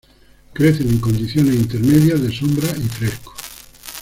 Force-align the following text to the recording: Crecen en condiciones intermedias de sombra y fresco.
Crecen 0.51 0.89
en 0.89 0.97
condiciones 0.97 1.53
intermedias 1.53 2.19
de 2.23 2.35
sombra 2.35 2.69
y 2.75 2.87
fresco. 2.87 3.35